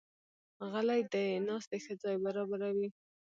غلۍ 0.71 1.01
د 1.13 1.15
ناستې 1.47 1.77
ښه 1.83 1.93
ځای 2.03 2.15
برابروي. 2.25 2.89